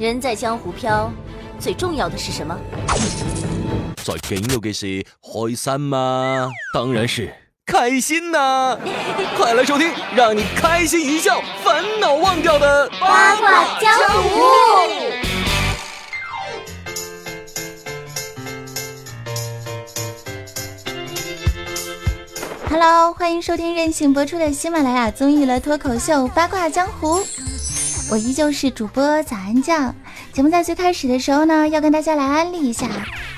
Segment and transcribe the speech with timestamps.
[0.00, 1.12] 人在江湖飘，
[1.58, 2.56] 最重要的是什么？
[4.02, 6.48] 最紧要嘅是开心吗？
[6.72, 7.30] 当然是
[7.66, 8.78] 开心呐！
[9.36, 13.92] 快来收听，让你开心一笑，烦恼忘掉的八卦江
[14.22, 14.40] 湖。
[22.70, 27.20] Hello，欢迎收听任性播出的喜马拉雅综艺乐脱口秀《八卦江湖》，
[28.10, 29.94] 我依旧是主播早安酱。
[30.32, 32.88] 节目在最开始的时候呢，要跟大家来安利一下。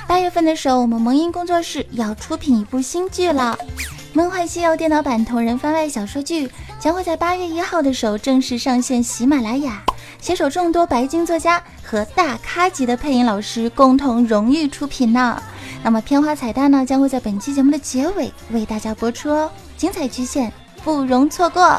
[0.09, 3.59] 八月份的时候，我们萌音工作室要出品一部新剧了，
[4.15, 6.51] 《梦幻西游》电脑版同人番外小说剧
[6.81, 9.83] 将会在八月一号的时候正式上线喜马拉雅，
[10.23, 15.43] 携手众多白金作家和大咖级的配音老师共同荣誉出品呢。
[15.83, 20.51] 那么片花彩蛋呢，将会在本期节目的结尾为大家播出哦，精彩巨献，
[20.83, 21.79] 不容错过。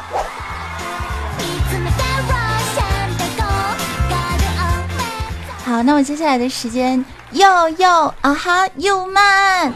[5.73, 7.89] 好，那么接下来的时间，又又
[8.21, 9.73] 啊哈又慢。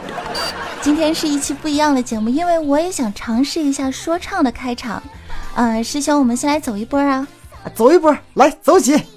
[0.80, 5.02] 今天是一期不一样的节目，因为我也想尝试一下说唱的开场。
[5.56, 7.26] 呃，师兄，我们先来走一波啊！
[7.74, 9.08] 走一波，来走起！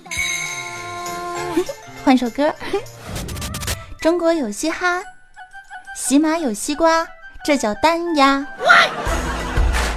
[2.02, 2.50] 换首歌。
[4.00, 5.02] 中国有嘻哈，
[5.94, 7.06] 喜马有西瓜，
[7.44, 8.46] 这叫单压。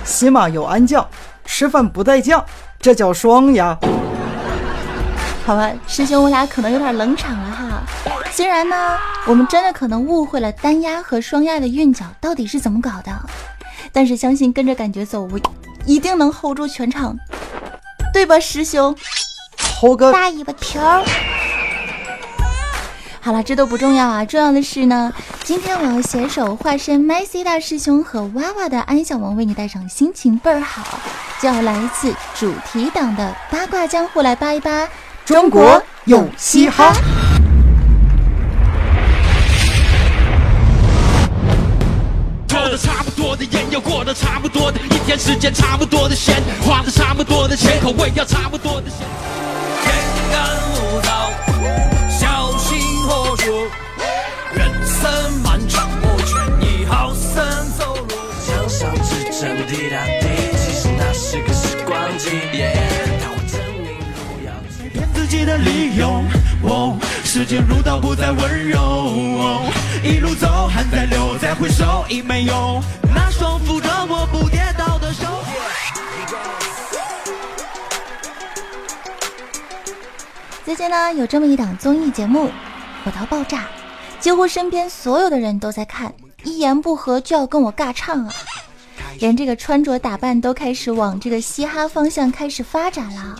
[0.03, 1.07] 喜马有安酱，
[1.45, 2.45] 吃饭不带酱，
[2.77, 3.79] 这叫双压。
[5.45, 7.83] 好吧，师兄，我俩可能有点冷场了哈。
[8.31, 13.11] 虽然呢，我们真的可能误会了单压和双压的韵脚到底是怎么搞的，
[13.91, 15.39] 但是相信跟着感觉走，我
[15.85, 17.17] 一定能 hold 住全场，
[18.13, 18.95] 对吧，师兄
[19.81, 21.03] ？hold 个大尾巴条。
[23.19, 25.11] 好了，这都不重要啊，重要的是呢，
[25.43, 30.99] 今天我要携手化身 m a c 大师兄和娃娃的安小王，为你带上心情倍儿好，
[31.41, 34.87] 就要来一次主题党的八卦江湖来扒一扒。
[35.25, 36.93] 中国有嘻哈，
[42.45, 49.07] 抽的差不多的烟，要过的差不多的一天，时间差不多的闲，花的差不多的钱，口味要差不多的咸。
[65.45, 66.23] 的理由，
[67.23, 69.61] 时间如刀不再温柔，
[70.03, 72.81] 一路走，汗在流，再回首已没有
[73.13, 75.25] 那双扶着我不跌倒的手。
[80.63, 82.49] 最近呢，有这么一档综艺节目，
[83.03, 83.65] 火到爆炸，
[84.19, 88.33] 几乎身边所有的人都在看，一言不合就要跟我尬唱啊。
[89.23, 93.37] 连这个穿着打扮都开始往这个嘻哈方向开始发展了，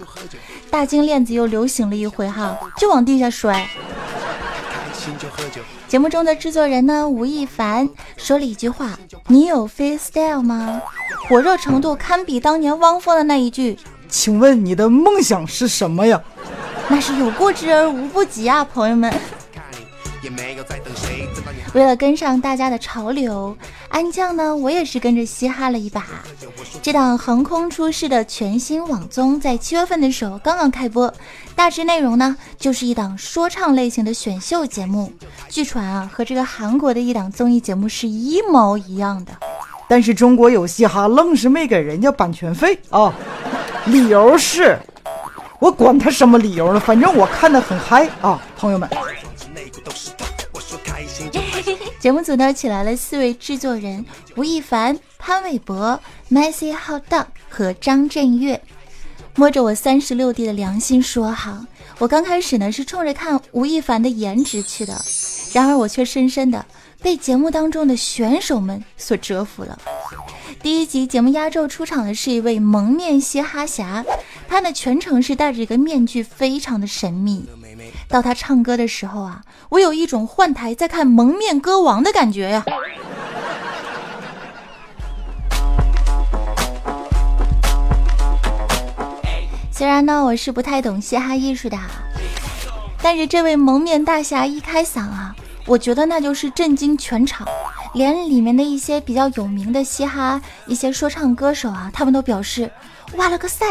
[0.71, 3.67] 大金链子又流行了一回哈，就往地下摔。
[5.85, 10.81] 节目中的制作人呢，吴亦凡说了一句话：“你有 freestyle 吗？”
[11.27, 13.77] 火热程度堪比当年汪峰的那一句
[14.07, 16.23] ：“请问你的梦想是什么呀？”
[16.87, 19.13] 那是有过之而无不及啊，朋友们。
[21.73, 23.57] 为了跟上大家的潮流，
[23.89, 26.05] 安酱呢，我也是跟着嘻哈了一把。
[26.83, 31.11] 这档横空出世的全新网综，在七月份的时候刚刚开播，
[31.55, 35.11] 大致内容呢，就是一档说唱类型的选秀节目。
[35.49, 39.31] 据传啊，和这个韩国的一档综艺节目是一毛一样的。
[39.87, 43.11] 但是中国有嘻哈愣是没给人家版权费啊，
[43.85, 44.77] 理由是，
[45.59, 48.87] 我管他什么理由呢，反正我看的很嗨啊，朋友们。
[52.03, 54.05] 节目组呢，请来了四位制作人：
[54.35, 55.97] 吴亦凡、潘玮柏、
[56.29, 58.61] Macy Hot Dog 和张震岳。
[59.35, 61.65] 摸着我三十六弟的良心说哈，
[61.99, 65.01] 我刚开始呢是冲着看吴亦凡的颜值去的，
[65.53, 66.65] 然而我却深深的
[67.01, 69.79] 被节目当中的选手们所折服了。
[70.61, 74.03] 第一集节目压轴出场的是一位蒙面嘻哈侠，
[74.49, 77.45] 他呢全程是戴着一个面具，非常的神秘。
[78.13, 82.63] 到他唱歌的时候啊，我有一种换台在看《蒙面歌王》的感觉呀。
[89.71, 91.75] 虽然呢，我是不太懂嘻哈艺术的，
[93.01, 97.47] 但是这位蒙面大侠一开嗓啊，我觉得那就是震惊全场，
[97.95, 102.69] 连里面的一些比较有名的嘻哈一些说唱歌手啊，他们都表示
[103.15, 103.65] 哇了个塞，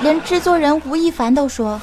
[0.00, 1.78] 连制作人吴亦凡都说。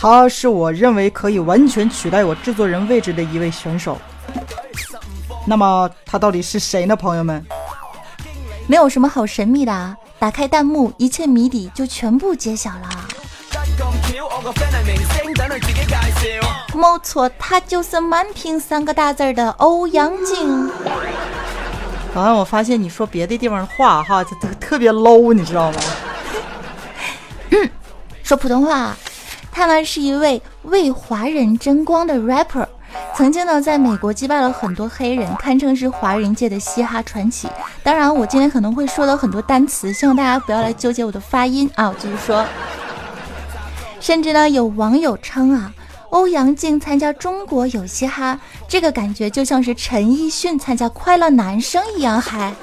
[0.00, 3.98] 他是我认为可以完全取代我制作人位置的一位选手。
[5.46, 6.96] 那么他到底是谁呢？
[6.96, 7.44] 朋友们，
[8.66, 12.88] 没有什么好神秘的啊，打开弹幕，一切谜底就全部揭晓了。
[16.72, 20.70] 没错，他就是满屏三个大字的欧阳靖。
[22.14, 25.78] 好像我发现你说别的地方的话哈，就特特别 low，你知道吗？
[28.22, 28.96] 说普通话，
[29.52, 32.66] 他呢是一位为华人争光的 rapper，
[33.14, 37.48] 曾经呢在美国击败了很多黑人，堪称是华人界的嘻哈传奇。
[37.82, 41.88] 当然，我今天可能会说到很多单词，希望大家不要来纠结我的发音啊。
[41.88, 42.44] 我继续说，
[44.00, 45.72] 甚至呢有网友称啊，
[46.10, 48.38] 欧阳靖参加中国有嘻哈，
[48.68, 52.54] 这个感觉就像是陈奕迅参加快乐男声一样嗨。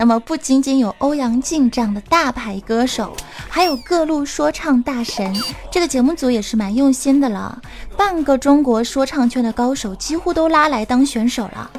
[0.00, 3.14] 那么不仅仅有欧阳靖这样的大牌歌手，
[3.50, 5.30] 还有各路说唱大神。
[5.70, 7.60] 这个节目组也是蛮用心的了，
[7.98, 11.70] 半个中国说唱圈的高手几乎都拉来当选手了。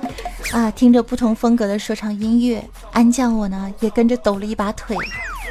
[0.52, 4.96] 啊，听着不同风格的说唱音乐，安酱我呢也跟着抖了一把腿，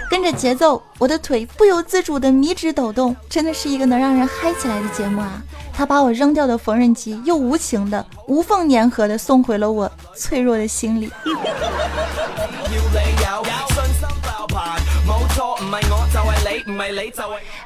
[0.09, 5.43] 跟着节奏，我的腿不由自主的迷之抖动，真的是一个能让人嗨起来的节目啊！
[5.73, 11.11] 他把我扔掉的缝纫机又无情的、无缝粘合的送回了我脆弱的心里。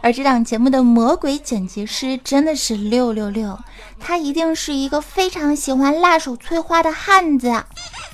[0.03, 3.59] 而这档节目的魔鬼剪辑师真的是六六六，
[3.99, 7.51] 他一定是一个非常喜欢辣手摧花的汉子。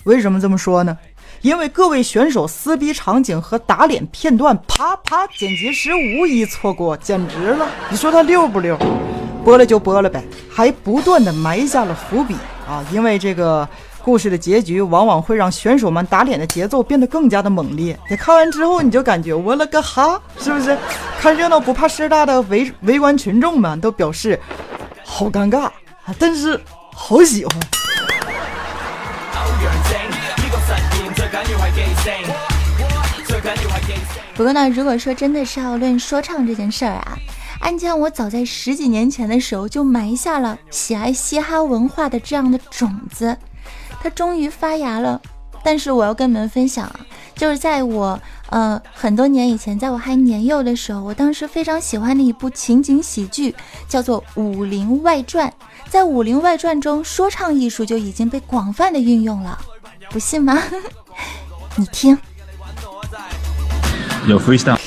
[0.05, 0.97] 为什么这么说呢？
[1.43, 7.69] 因为各位选手撕逼场景和打脸片段，啪啪，剪辑师无一错过，简直了！
[7.89, 8.79] 你说他溜不溜？
[9.45, 12.37] 播了就播了呗，还不断的埋下了伏笔
[12.69, 12.85] 啊！
[12.93, 13.69] 因为这个。
[14.03, 17.99] 故事的结局往往会让选手们打脸的节奏变得更加的猛烈。
[18.09, 20.77] 你看完之后，你就感觉我了个哈，是不是？
[21.21, 24.41] 看热闹不怕事大的围围观群众们都表示
[25.05, 25.71] 好尴尬，
[26.19, 26.59] 但是
[26.95, 27.55] 好喜欢。
[34.35, 37.19] 不过呢，如果说真的是要论说唱这件事儿啊，
[37.61, 43.37] 安江我早在十几年前的时候就埋下了喜爱嘻哈文化的这样的种子。
[44.03, 45.21] 它终于发芽了，
[45.63, 47.01] 但是我要跟你们分享啊，
[47.37, 48.19] 就是在我
[48.49, 53.55] 呃很多年以前，在我还年幼的时候，我当时非常喜欢的一部情景喜剧，
[53.89, 55.49] 叫做《武林外传》。
[55.89, 59.59] 在《武林外传》中，说唱艺术就已经被广泛的运用了，
[60.11, 60.63] 不信吗？
[61.77, 62.17] 你听。
[64.27, 64.79] 有 freestyle。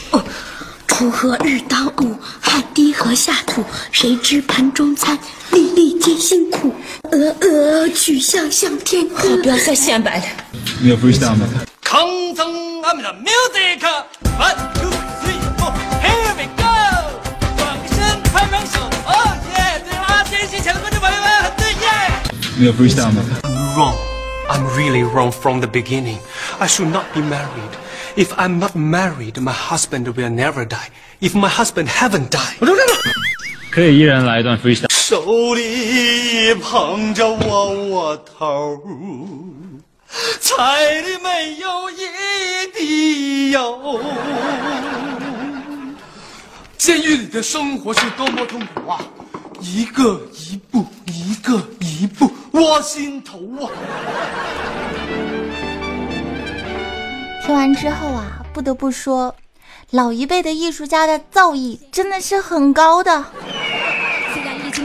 [0.87, 3.63] 锄禾日当午，汗滴禾下土。
[3.91, 5.17] 谁知盘中餐，
[5.53, 6.73] 粒粒皆辛苦。
[7.11, 9.37] 鹅鹅曲项向天歌。
[9.41, 10.23] 不要再显摆了。
[10.81, 11.47] 你有 freestyle 吗？
[11.87, 13.83] 空中 I'm the music.
[14.37, 14.89] One two
[15.21, 15.71] three four,
[16.01, 16.63] here we go.
[17.55, 19.79] 转个身，拍拍手，Oh yeah！
[19.83, 21.87] 对啊，电视前的观众朋友们，很对耶。
[22.57, 23.23] 你有 freestyle 吗
[23.75, 23.95] ？Wrong.
[24.49, 26.17] I'm really wrong from the beginning.
[26.59, 27.71] I should not be married.
[28.15, 30.89] If I'm not married, my husband will never die.
[31.21, 32.57] If my husband haven't died，
[33.71, 34.92] 可以一人来一段 freestyle。
[35.13, 38.81] 手里捧着窝窝头，
[40.41, 44.01] 菜里没有一滴油。
[46.79, 48.99] 监狱里的生活是多么痛苦啊！
[49.61, 53.69] 一个一步，一个一步，我心头啊！
[57.45, 59.35] 听完之后啊，不得不说，
[59.91, 63.23] 老一辈的艺术家的造诣真的是很高的。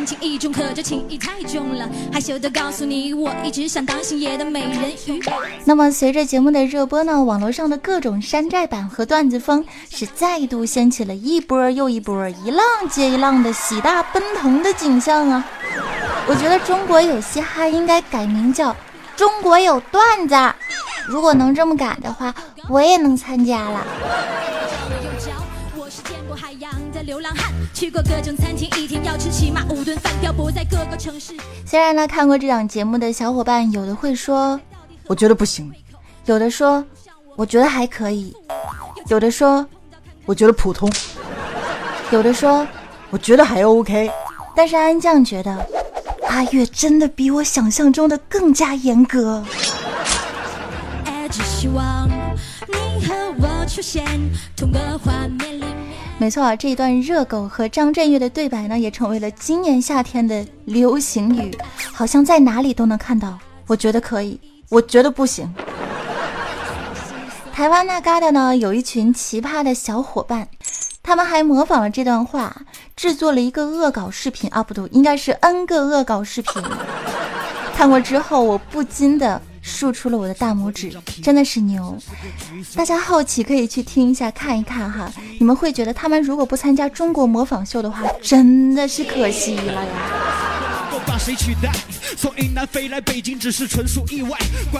[0.08, 5.22] 情意重，可这情意太重了，害羞的告诉你，我一直想当星爷的美人鱼
[5.66, 15.44] 那么随着节目的热播呢，网络上的各种山寨版和段子风是再度掀起了一波又一波、一浪接一浪的喜大奔腾的景象啊！
[16.26, 18.74] 我觉得中国有嘻哈应该改名叫
[19.14, 20.34] 中国有段子。
[21.06, 22.34] 如果能这么改的话，
[22.70, 23.86] 我也能参加了。
[31.66, 34.58] 虽然呢，看过这档节目的小伙伴，有的会说
[35.06, 35.72] 我觉得不行，
[36.24, 36.84] 有的说
[37.36, 38.34] 我觉得还可以，
[39.08, 39.66] 有的说
[40.24, 40.90] 我觉得普通，
[42.10, 42.66] 有的说
[43.10, 44.10] 我觉得还 OK。
[44.56, 45.66] 但是安酱觉得
[46.28, 49.44] 阿月真的比我想象中的更加严格。
[56.20, 61.56] 没错啊，这一段热狗和张震岳的对白呢，也成为了今年夏天的流行语，
[61.92, 63.38] 好像在哪里都能看到。
[63.68, 65.48] 我觉得可以，我觉得不行。
[67.52, 70.48] 台湾那旮瘩呢，有一群奇葩的小伙伴，
[71.04, 72.62] 他们还模仿了这段话，
[72.96, 76.60] 制作了一个恶搞视频啊，不对，应该是 N 个恶搞视频。
[77.76, 79.40] 看过之后，我不禁的。
[79.68, 80.90] 竖出了我的大拇指，
[81.22, 81.96] 真的是牛！
[82.74, 90.57] 大家好奇可以去听一下看一看哈，你们会觉得他们如果不参加中国模仿秀的话，真的是可惜了呀。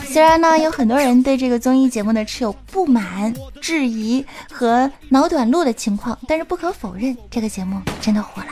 [0.06, 8.48] 虽然呢，有很多人对这个综艺节目呢持有不满、质疑和脑短路的情况，但是不可否认，这个节目真的火了。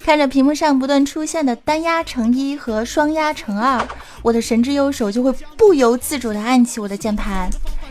[0.00, 3.86] 看着屏幕上不断出现的单压乘一和双压乘二，
[4.22, 7.50] 我的神之右手就会不由自主地按起我的键盘。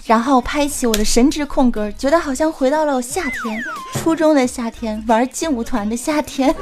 [0.09, 3.63] 然后拍起我的神之空格，觉得好像回到了夏天，
[3.93, 6.55] 初中的夏天，玩劲舞团的夏天。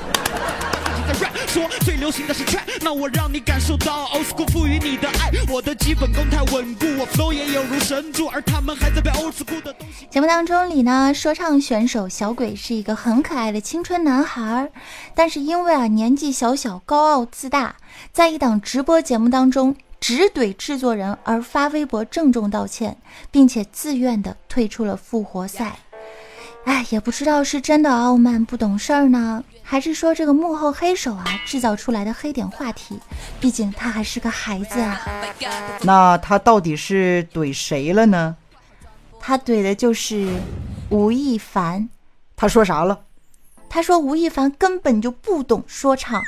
[1.48, 5.32] 说最流行的是 trap，那我让你感受到 old school 赋予你的爱。
[5.50, 10.06] 我的基本功太稳固，我 flow 也有如神助，而他们还在被 old school 的东西。
[10.10, 14.70] 节目当中里呢，说唱选手小鬼是一个很可爱的青春男孩，
[15.16, 17.78] 但是因为啊年纪小小，高傲自大，
[18.12, 19.78] 在一档直播节目当中。
[20.00, 22.98] 只怼制作人而发微博郑重道歉，
[23.32, 25.80] 并且自愿的退出了复活赛。
[26.66, 33.00] 哎，也不知道是真的傲慢不懂事儿呢，还是说这个幕后黑手啊制造出来的黑点话题？
[33.40, 35.02] 毕竟他还是个孩子啊。
[35.82, 38.36] 那他到底是怼谁了呢？
[39.20, 40.28] 他怼的就是
[40.90, 41.90] 吴亦凡。
[42.36, 43.02] 他说啥了？
[43.70, 46.22] 他说吴亦凡根本就不懂说唱。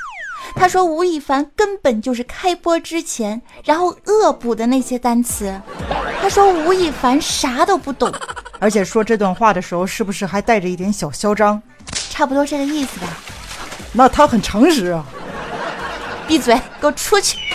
[0.56, 5.60] 他说吴亦凡根本就是开播之前，然后恶补的那些单词。
[6.22, 8.14] 他说吴亦凡啥都不懂，
[8.60, 11.62] 而且说这段话的时候是不是还带着一点小嚣张？
[12.10, 13.08] 差不多这个意思吧。
[13.94, 15.06] 那他很诚实啊。
[16.28, 17.38] 闭嘴，给我出去。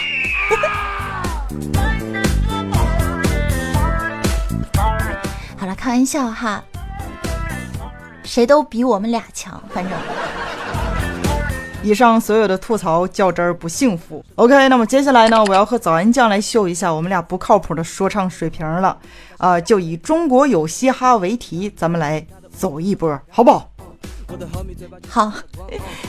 [5.56, 6.64] 好了，开玩笑哈。
[8.24, 9.92] 谁都比我们俩强，反正。
[11.84, 14.24] 以上所有的吐槽较真儿不幸福。
[14.36, 18.96] OK，那么接下来呢，我要和早安酱来秀一下我们俩不靠谱的说唱水平了。
[19.36, 22.26] 啊，就以中国有嘻哈为题，咱们来
[22.56, 23.70] 走一波，好不好？
[25.08, 25.32] 好，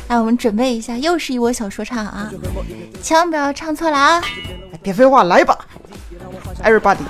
[0.08, 2.32] 那我们准备一下，又是一波小说唱啊，
[3.02, 4.22] 千万不要唱错了啊！
[4.82, 5.58] 别废话，来吧
[6.64, 7.04] ，Everybody。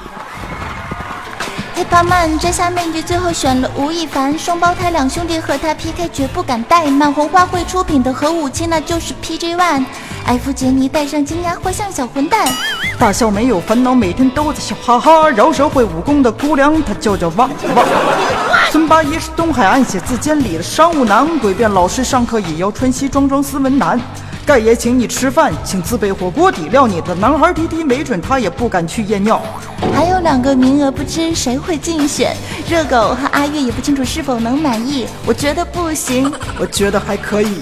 [1.75, 6.85] Hiphop man，这下面局最后选了吴亦凡，双胞胎两兄弟和他 PK 绝不敢带。
[6.87, 9.83] 满红花会出品的核武器那就是 PJ One，
[10.25, 12.47] 艾弗杰尼戴上金牙活像小混蛋。
[12.97, 15.29] 大笑没有烦恼，每天都在笑哈哈。
[15.29, 17.83] 饶舌会武功的姑娘，她叫叫哇哇。
[18.71, 23.99] 孙八爷是东海岸写字间里的商务男，诡辩老师上课也要穿西装装斯文男。
[24.45, 26.85] 盖爷请你吃饭，请自备火锅底料。
[26.85, 29.41] 你的男孩滴滴，没准他也不敢去验尿。
[29.91, 32.37] 还有两个名额，不知谁会竞选。
[32.69, 35.07] 热狗和阿月也不清楚是否能满意。
[35.25, 37.61] 我觉得不行，我觉得还可以。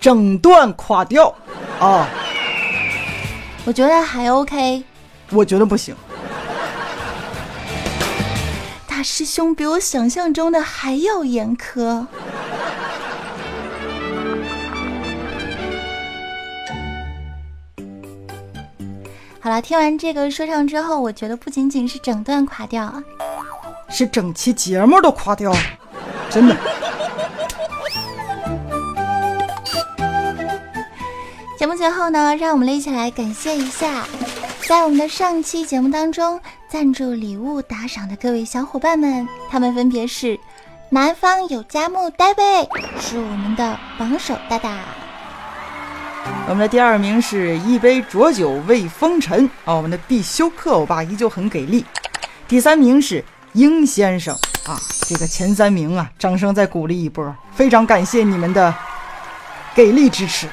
[0.00, 1.32] 整段垮掉
[1.78, 2.08] 啊！
[3.64, 4.82] 我觉得还 OK。
[5.30, 5.94] 我觉得不行。
[9.00, 12.06] 大师兄比我想象中的还要严苛。
[19.40, 23.02] 好了，听完这个说唱之后，我觉得不仅仅是整段垮掉，
[23.88, 25.50] 是整期节目都垮掉，
[26.28, 26.54] 真的。
[31.58, 34.06] 节目最后呢，让我们一起来感谢一下，
[34.68, 36.38] 在我们的上期节目当中。
[36.70, 40.38] 赞助礼物打赏的各位小伙伴们，他们分别是：
[40.90, 42.68] 南方有佳木 David，
[43.00, 44.70] 是我们的榜首大大；
[46.46, 51.82] 我们的第二名是一杯浊酒慰风尘啊，我们的必修课欧巴依旧很给力；
[52.46, 53.24] 第三名是
[53.54, 54.32] 英先生
[54.64, 58.72] 啊，这个前三名啊，掌声再鼓励一波，非常感谢你们的
[59.74, 60.46] 给力支持。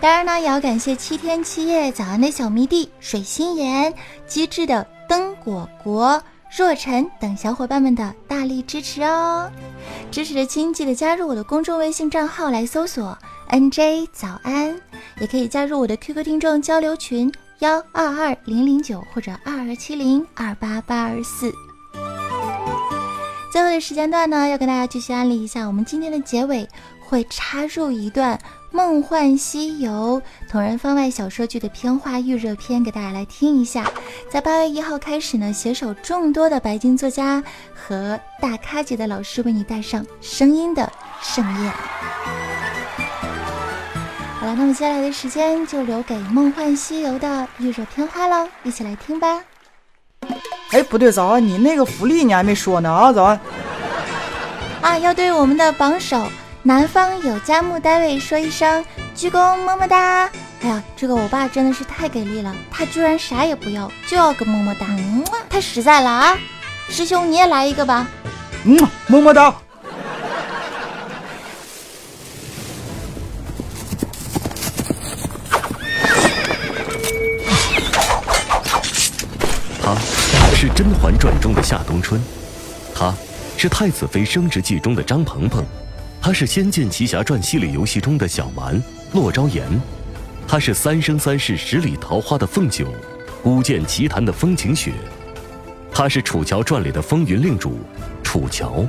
[0.00, 3.92] 当然呢，也要感谢七天七夜早安的小迷弟、水心妍、
[4.26, 6.22] 机智的灯果果、
[6.56, 9.50] 若晨等小伙伴们的大力支持哦！
[10.10, 13.16] 支持的亲记得加入我的公众微信账号来搜索
[13.50, 14.74] “nj 早安”，
[15.20, 21.52] 也可以加入我的 QQ 听众交流群幺二二零零九或者二二七零二八八二四。
[23.52, 26.66] 最后的时间段呢，要跟大家继续安利一下，我们今天的结尾
[27.06, 28.34] 会插入一段。
[28.72, 33.90] 《梦幻西游》同人番外小说剧的片花预热片，给大家来听一下。
[34.30, 37.42] 在八月一号开始呢，携手众多的白金作家
[37.74, 41.72] 和大咖级的老师，为你带上声音的盛宴。
[44.38, 49.42] 好了，那么接下来的时间就留给《梦幻西游》的预热片花喽，一起来听吧。
[50.70, 53.40] 哎，不对，早安，你那个福利你还没说呢啊，早安。
[54.80, 56.24] 啊，要对我们的榜首
[56.62, 60.30] 南方有佳木单位说一声鞠躬么么哒。
[60.62, 66.38] 哎呀，这个我爸真的是太给力了，他居然啥也不要，就要个么么哒，嗯，太实在了啊！
[66.90, 68.06] 师兄你也来一个吧，
[68.64, 68.76] 嗯，
[69.06, 69.54] 么么哒。
[79.82, 79.96] 他
[80.54, 82.20] 是《甄嬛传》中的夏冬春，
[82.94, 83.14] 他
[83.56, 85.64] 是《太子妃升职记》中的张鹏鹏，
[86.22, 88.80] 他是《仙剑奇侠传》系列游戏中的小蛮
[89.14, 89.66] 骆昭言，
[90.46, 92.84] 他是《三生三世十里桃花》的凤九，
[93.42, 94.92] 《古剑奇谭》的风晴雪，
[95.90, 97.78] 他是《楚乔传》里的风云令主
[98.22, 98.84] 楚乔，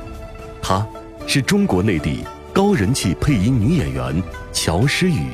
[0.61, 0.85] 他
[1.25, 4.21] 是中国内地高人气配音女演员
[4.51, 5.27] 乔诗雨。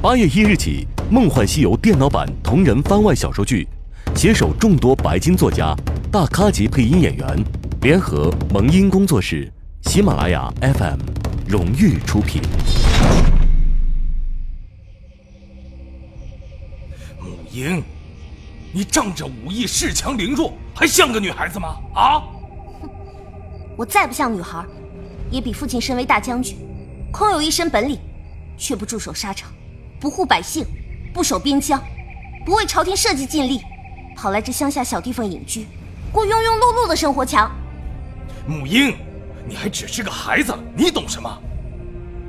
[0.00, 3.66] 八月一日起，《梦幻西游》电脑版同人番外小说剧，
[4.14, 5.74] 携手众多白金作家、
[6.08, 7.44] 大咖级配音演员，
[7.82, 9.52] 联合萌音工作室、
[9.82, 10.98] 喜马拉雅 FM
[11.46, 12.40] 荣誉出品。
[17.20, 17.82] 母婴，
[18.72, 21.76] 你仗着武艺恃强凌弱，还像个女孩子吗？
[21.94, 22.22] 啊！
[23.76, 24.64] 我再不像女孩，
[25.30, 26.56] 也比父亲身为大将军，
[27.12, 27.98] 空有一身本领，
[28.56, 29.50] 却不驻守沙场。
[30.00, 30.64] 不护百姓，
[31.12, 31.78] 不守边疆，
[32.46, 33.60] 不为朝廷社稷尽力，
[34.16, 35.66] 跑来这乡下小地方隐居，
[36.10, 37.50] 过庸庸碌碌的生活强。
[38.48, 38.96] 母婴，
[39.46, 41.30] 你还只是个孩子，你懂什么？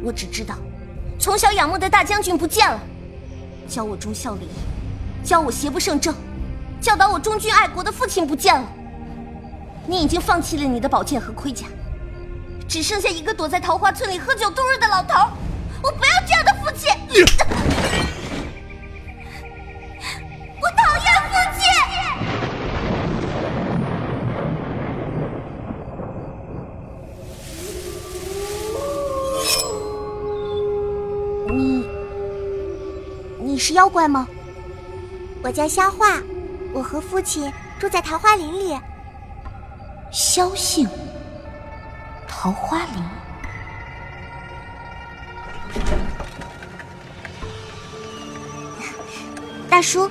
[0.04, 0.54] 我只知道，
[1.18, 2.78] 从小仰慕的大将军不见了，
[3.70, 6.14] 教我忠孝礼义，教我邪不胜正，
[6.82, 8.68] 教导我忠君爱国的父亲不见了。
[9.88, 11.68] 你已经放弃了你的宝剑和盔甲，
[12.68, 15.32] 只剩下一个躲在桃花村里喝酒度日的老头。
[15.82, 16.90] 我不要这样的父亲！
[34.00, 34.26] 怪吗？
[35.44, 36.22] 我叫萧化，
[36.72, 38.80] 我和父亲住在桃花林里。
[40.10, 40.88] 萧姓，
[42.26, 43.04] 桃花林。
[49.70, 50.10] 大叔，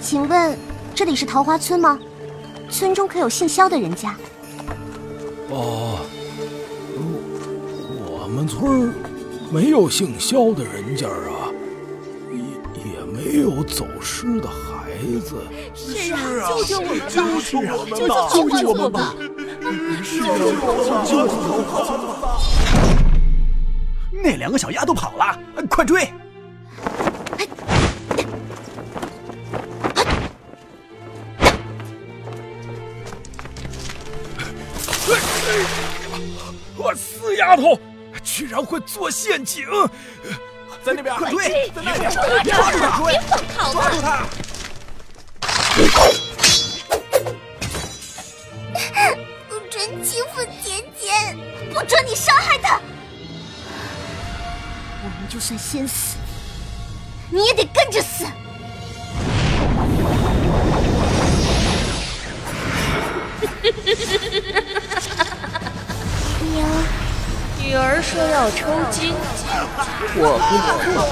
[0.00, 0.58] 请问
[0.94, 1.98] 这里是桃花村吗？
[2.70, 4.16] 村中可有姓萧的人家？
[5.50, 6.00] 哦，
[8.08, 8.90] 我们村
[9.52, 11.47] 没有姓萧的人家啊，
[13.28, 15.36] 没有走失的孩子。
[15.74, 18.08] 是啊，救救我们！
[18.08, 18.48] 吧救！
[18.48, 19.14] 救救我们吧！
[20.02, 21.04] 救救我们！
[21.04, 22.40] 救救我们吧！
[24.10, 25.38] 那两个小丫头跑了，
[25.68, 26.10] 快追！
[36.78, 37.78] 我死丫头，
[38.24, 39.66] 居然会做陷阱！
[40.84, 41.70] 在那边，快追！
[41.74, 43.04] 在那边，抓住他！
[43.04, 44.26] 别放跑抓住他！
[49.48, 51.36] 不准欺负姐姐！
[51.72, 52.80] 不准你伤害她！
[55.04, 56.16] 我们就算先死，
[57.30, 58.24] 你也得跟着死！
[66.52, 66.68] 娘，
[67.68, 69.12] 女儿说要抽筋，
[70.16, 70.56] 我不
[70.96, 71.04] 管，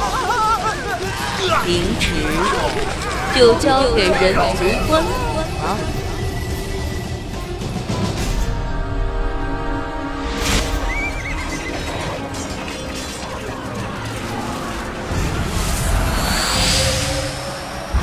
[1.66, 2.09] 平时
[3.38, 5.05] 就交给人族官。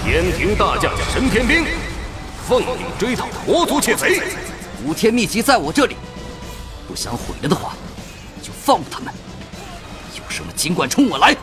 [0.05, 1.65] 天庭大将神天兵，
[2.47, 4.21] 奉命追讨魔族窃贼。
[4.85, 5.97] 五天秘籍在我这里，
[6.87, 7.73] 不想毁了的话，
[8.63, 9.13] 放了他们。
[10.15, 11.35] 有什么尽管冲我来！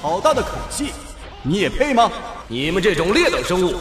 [0.00, 0.92] 好大的口气，
[1.42, 2.10] 你也配吗？
[2.48, 3.76] 你们这种劣等生物，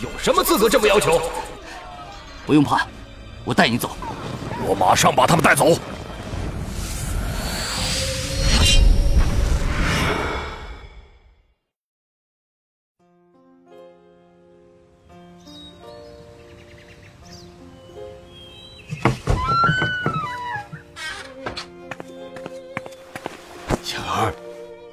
[0.00, 1.20] 有什么资格这么要求？
[2.46, 2.86] 不用怕，
[3.44, 3.90] 我带你走。
[4.64, 5.76] 我马上把他们带走。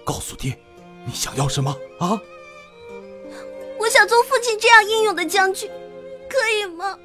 [0.10, 0.58] 告诉爹，
[1.06, 1.70] 你想要什么
[2.00, 2.20] 啊？
[3.78, 5.70] 我想做父亲这样英勇的将军，
[6.28, 6.98] 可以吗？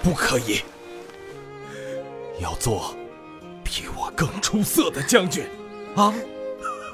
[0.00, 0.60] 不可以，
[2.40, 2.94] 要做
[3.64, 5.44] 比我更出色的将军，
[5.96, 6.14] 啊！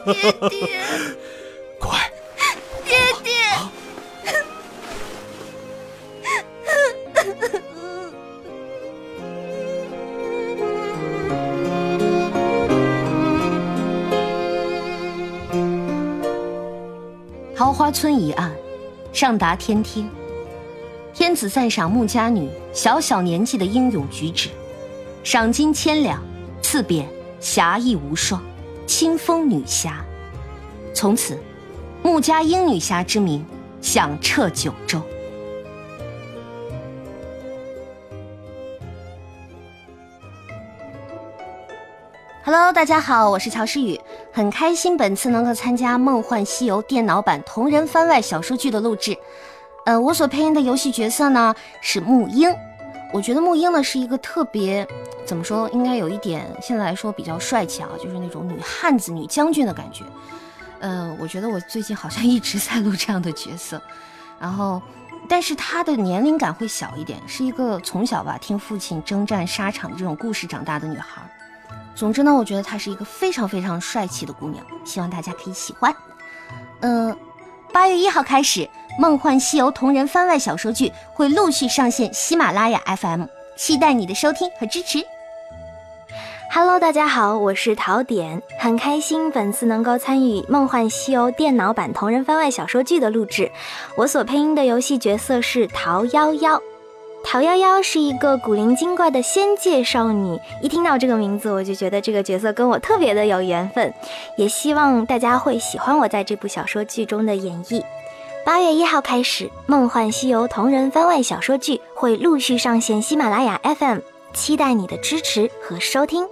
[0.06, 0.80] 爹爹，
[1.78, 2.09] 乖，
[17.80, 18.52] 花村一案，
[19.10, 20.06] 上达天听。
[21.14, 24.50] 天子赞赏穆家女小小年纪的英勇举止，
[25.24, 26.22] 赏金千两，
[26.60, 27.06] 赐匾
[27.40, 28.38] “侠义无双，
[28.86, 30.04] 清风女侠”。
[30.92, 31.38] 从此，
[32.02, 33.42] 穆家英女侠之名
[33.80, 35.00] 响彻九州。
[42.52, 44.00] Hello，大家好，我是乔诗雨，
[44.32, 49.16] 很开心本次能够参加《梦幻西游》电脑版同人番外小说剧的录制。
[49.86, 52.52] 呃，我所配音的游戏角色呢是木英，
[53.12, 54.84] 我觉得木英呢是一个特别，
[55.24, 60.04] 怎么说，应该有一点现在来说比较帅气啊，就是那种女汉子、女将军的感觉。
[60.80, 63.80] 呃，我觉得我最近好像一直在录这样的角色，
[64.40, 64.82] 然后，
[65.28, 71.22] 但是她的年龄感会小一点，是一个从小吧听父亲征战沙场的这种故事长大的女孩。
[71.94, 75.94] 总之呢，我觉得她是一个非常非常帅气的姑娘，希望大家可以喜欢。
[76.80, 77.14] 嗯，
[77.72, 78.60] 八月一号开始，
[78.98, 83.24] 《梦幻西游》同人番外小说剧会陆续上线喜马拉雅 FM，
[83.56, 85.04] 期待你的收听和支持。
[86.52, 93.52] Hello，大家好，我是陶点，很开心本次能够参与《梦幻西游》电脑版同人番外小说剧的录制。
[93.94, 96.60] 我所配音的游戏角色是桃夭夭。
[97.22, 103.92] 桃夭夭是一个古灵精怪的仙界少女，一听到这个名字，我就觉得这个角色跟我特别的有缘分，
[104.36, 107.84] 也希望大家会喜欢我在这部小说剧中的演绎。
[108.44, 113.98] 八月一号开始，《梦幻西游》同人番外小说剧会陆续上线喜马拉雅 FM，
[114.32, 116.26] 期待你的支持和收听。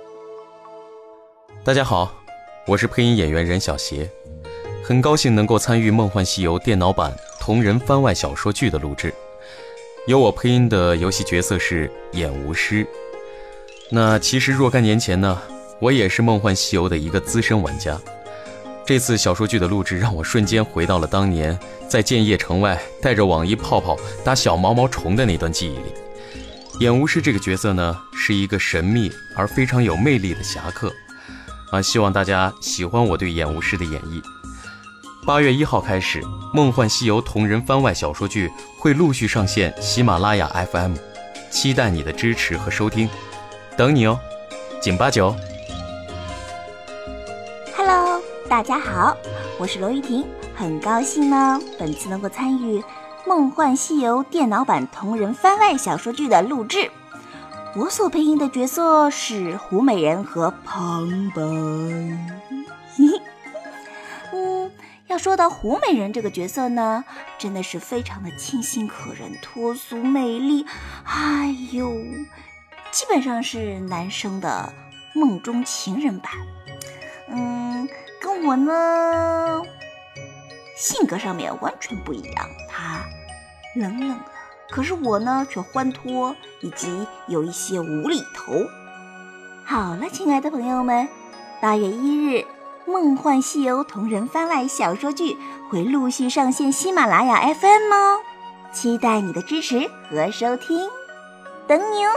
[1.62, 2.10] 大家好，
[2.66, 4.10] 我是配音演员任小邪，
[4.82, 9.14] 很高兴能够参与《梦幻西游》电脑版同人番外小说剧的录制。
[10.08, 12.86] 由我配音的游戏角色是演无师。
[13.90, 15.38] 那其实若干年前呢，
[15.78, 18.00] 我也是《梦幻西游》的一个资深玩家。
[18.86, 25.92] 这次小说剧的录制让我瞬间回到了当年在建业城外带着网易泡泡打小毛毛虫的那段记忆里。
[26.80, 30.90] 演无师这个角色呢，是一个神秘而非常有魅力的侠客。
[31.70, 34.22] 啊，希望大家喜欢我对演无师的演绎。
[35.24, 36.22] 八月一号开始，
[36.54, 40.94] 《梦幻西游》同人番外小说剧会陆续上线喜马拉雅 FM，
[41.50, 43.08] 期待你的支持和收听，
[43.76, 44.18] 等你哦，
[44.80, 45.34] 紧八九。
[47.76, 49.14] Hello，大家好，
[49.58, 50.26] 我是罗玉婷，
[50.56, 52.80] 很高兴呢，本次能够参与
[53.26, 56.90] 《梦幻西游》电脑版同人番外小说剧的录制。
[57.76, 61.42] 我所配音的角色是胡美人和旁白。
[65.08, 67.02] 要说到胡美人这个角色呢，
[67.38, 70.66] 真的是非常的清新可人、脱俗美丽，
[71.04, 71.90] 哎呦，
[72.90, 74.70] 基本上是男生的
[75.14, 76.30] 梦中情人版。
[77.30, 77.88] 嗯，
[78.20, 79.62] 跟我呢
[80.76, 83.00] 性格上面完全不一样，他
[83.74, 84.24] 冷冷的。
[84.70, 88.52] 可是我呢，却欢脱，以及有一些无厘头。
[89.64, 91.08] 好了，亲爱的朋友们，
[91.62, 92.36] 八月一日，
[92.88, 95.36] 《梦幻西游》同人番外小说剧
[95.68, 98.18] 会陆续上线喜马拉雅 FM 哦，
[98.72, 100.88] 期待你的支持和收听，
[101.66, 102.10] 等你哦。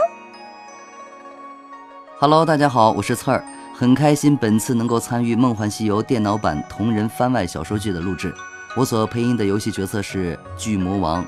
[2.18, 8.34] Hello，大家好，我是刺儿，很开心本次能够参与《梦幻西游》电脑版同人番外小说剧的录制。
[8.74, 11.22] 我所配音的游戏角色是巨魔王。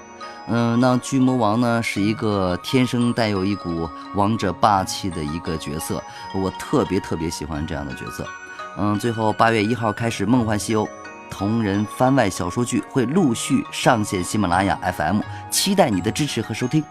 [0.49, 6.03] 嗯，那巨魔王呢是一个天生带有一股王者霸气的一个角色，
[6.35, 8.27] 我特别特别喜欢这样的角色。
[8.77, 10.85] 嗯，最后八月一号开始，《梦幻西游》
[11.31, 16.83] 同人番外小说剧会陆续上线喜马拉雅 FM，期待你的支持和收听。